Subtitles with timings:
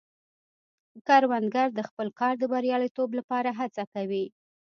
[1.07, 4.25] کروندګر د خپل کار د بریالیتوب لپاره هڅه کوي